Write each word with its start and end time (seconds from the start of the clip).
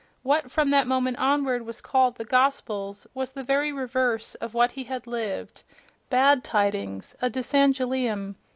What, 0.23 0.49
from 0.49 0.71
that 0.71 0.87
moment 0.87 1.19
onward, 1.19 1.63
was 1.63 1.79
called 1.79 2.15
the 2.15 2.25
"Gospels" 2.25 3.05
was 3.13 3.33
the 3.33 3.43
very 3.43 3.71
reverse 3.71 4.33
of 4.33 4.55
what 4.55 4.71
he 4.71 4.85
had 4.85 5.05
lived: 5.05 5.61
"bad 6.09 6.43
tidings," 6.43 7.15
a 7.21 7.29
Dysangelium. 7.29 8.33